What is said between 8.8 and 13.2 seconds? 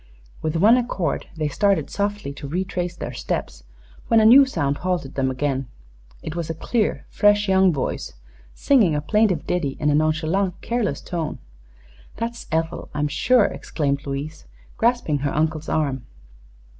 a plaintive ditty in a nonchalant, careless tone. "That's Ethel, I'm